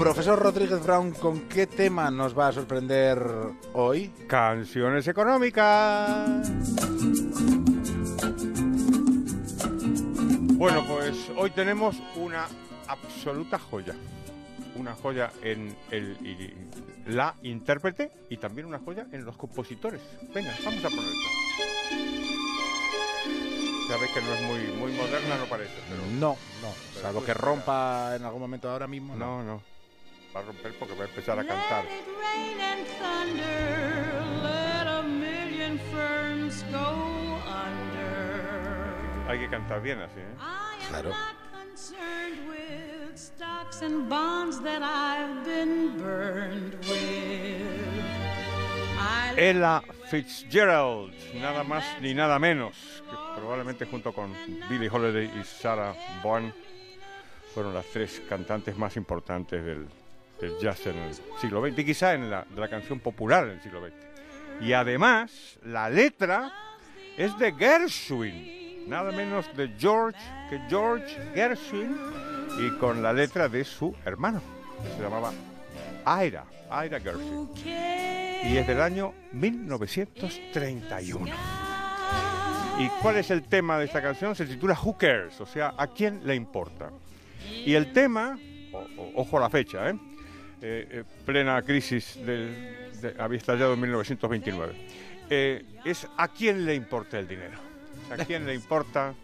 [0.00, 3.22] Profesor Rodríguez Brown, ¿con qué tema nos va a sorprender
[3.74, 4.10] hoy?
[4.26, 6.50] Canciones económicas.
[10.54, 12.46] Bueno, pues hoy tenemos una
[12.88, 13.94] absoluta joya.
[14.76, 16.54] Una joya en el,
[17.06, 20.00] la intérprete y también una joya en los compositores.
[20.34, 21.79] Venga, vamos a poner esto
[24.00, 27.00] ves que no es muy, muy moderna, no parece, pero No, no.
[27.00, 29.14] Salvo que rompa en algún momento ahora mismo.
[29.14, 29.62] no, no.
[30.34, 31.84] Va a romper porque va a empezar a cantar.
[31.84, 38.94] Let it rain and thunder, let a million firms go under.
[39.28, 40.34] Hay que cantar bien así, ¿eh?
[40.38, 41.08] I am Claro.
[41.10, 46.79] not concerned with stocks and bonds that I've been burned
[49.36, 52.76] Ella Fitzgerald, nada más ni nada menos,
[53.08, 54.32] que probablemente junto con
[54.68, 56.52] Billie Holiday y Sarah Vaughan
[57.54, 59.88] fueron las tres cantantes más importantes del,
[60.40, 63.50] del jazz en el siglo XX y quizá en la, de la canción popular en
[63.52, 63.94] el siglo XX.
[64.60, 66.52] Y además, la letra
[67.16, 71.96] es de Gershwin, nada menos de George que George Gershwin
[72.58, 74.42] y con la letra de su hermano,
[74.82, 75.32] que se llamaba
[76.04, 76.44] Ira,
[76.84, 78.09] Ira Gershwin
[78.44, 81.34] y es del año 1931.
[82.78, 84.34] ¿Y cuál es el tema de esta canción?
[84.34, 86.90] Se titula Who Cares, o sea, ¿a quién le importa?
[87.66, 88.38] Y el tema,
[89.14, 89.94] ojo a la fecha, ¿eh?
[90.62, 94.74] Eh, eh, plena crisis, del, de- había estallado en 1929,
[95.30, 97.58] eh, es ¿a quién le importa el dinero?
[98.10, 99.14] ¿A quién le importa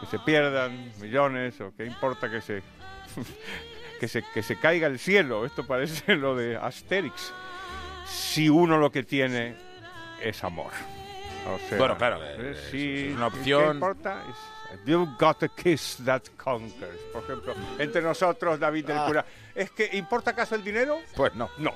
[0.00, 2.62] que se pierdan millones o qué importa que se,
[4.00, 5.44] que se, que se caiga el cielo?
[5.46, 7.32] Esto parece lo de Asterix
[8.32, 9.54] si uno lo que tiene
[10.20, 10.72] es amor.
[11.46, 12.36] O sea, Bueno, claro, ¿eh?
[12.38, 13.74] eh, si es una ¿qué opción.
[13.76, 14.22] importa?
[14.30, 14.36] Es,
[14.86, 16.98] You've got a kiss that conquers.
[17.12, 19.04] Por ejemplo, entre nosotros, David del Ah.
[19.06, 19.26] cura.
[19.54, 20.98] ¿Es que importa acaso el dinero?
[21.14, 21.50] Pues no.
[21.58, 21.74] No.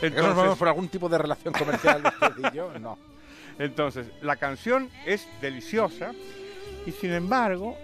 [0.00, 2.78] que nos vamos Entonces, por algún tipo de relación comercial usted y yo?
[2.78, 2.98] No.
[3.58, 6.12] entonces, la canción es deliciosa
[6.86, 7.76] y sin embargo,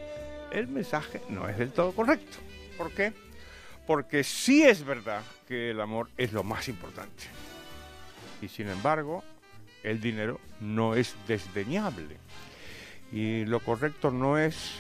[0.51, 2.39] el mensaje no es del todo correcto.
[2.79, 3.13] ¿Por qué?
[3.87, 7.25] Porque sí es verdad que el amor es lo más importante.
[8.43, 9.25] Y sin embargo,
[9.83, 12.17] el dinero no es desdeñable.
[13.13, 14.73] Y lo correcto no es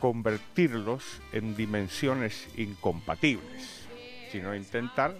[0.00, 3.86] convertirlos en dimensiones incompatibles,
[4.32, 5.14] sino intentar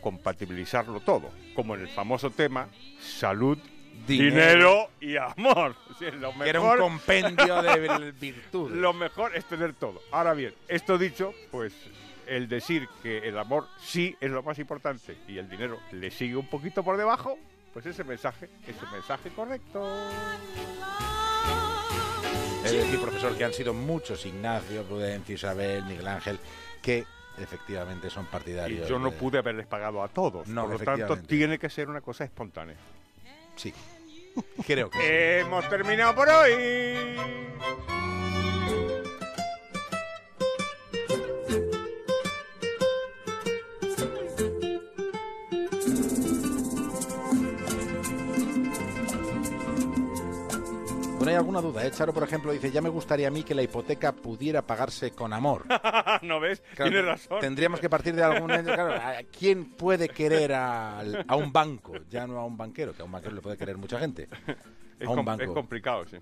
[0.00, 2.68] compatibilizarlo todo, como en el famoso tema
[3.00, 3.58] salud,
[4.06, 5.74] dinero, y amor.
[5.90, 8.76] O sea, lo Que era un compendio de virtudes.
[8.76, 10.02] lo mejor es tener todo.
[10.12, 11.72] Ahora bien, esto dicho, pues
[12.26, 16.36] el decir que el amor sí es lo más importante y el dinero le sigue
[16.36, 17.38] un poquito por debajo,
[17.72, 19.88] pues ese mensaje es el mensaje correcto.
[22.64, 26.38] Es decir, profesor, que han sido muchos, Ignacio, Prudencio, Isabel, Miguel Ángel,
[26.82, 27.04] que
[27.38, 28.88] efectivamente son Y partidarios.
[28.88, 30.48] yo no de- pude haberles pagado a todos.
[30.48, 32.74] No, por lo tanto, tiene que ser una cosa espontánea.
[33.54, 33.72] Sí.
[34.66, 35.04] Creo que sí.
[35.46, 37.16] Hemos terminado por hoy.
[51.26, 51.90] Bueno, hay alguna duda, ¿eh?
[51.90, 55.32] Charo, por ejemplo, dice, ya me gustaría a mí que la hipoteca pudiera pagarse con
[55.32, 55.64] amor.
[56.22, 56.62] ¿No ves?
[56.76, 57.40] Claro, Tiene razón.
[57.40, 58.48] Tendríamos que partir de algún...
[58.48, 61.94] Claro, ¿a ¿quién puede querer al- a un banco?
[62.08, 64.28] Ya no a un banquero, que a un banquero le puede querer mucha gente.
[65.00, 65.42] Es, a un com- banco.
[65.42, 66.16] es complicado, sí.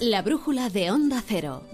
[0.00, 1.62] La brújula de Onda Cero.